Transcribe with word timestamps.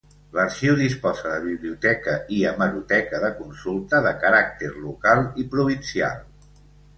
L'Arxiu 0.35 0.75
disposa 0.77 1.33
de 1.33 1.43
biblioteca 1.43 2.15
i 2.37 2.39
hemeroteca 2.51 3.19
de 3.25 3.29
consulta 3.43 4.01
de 4.07 4.15
caràcter 4.25 4.71
local 4.87 5.23
i 5.45 5.47
provincial. 5.53 6.19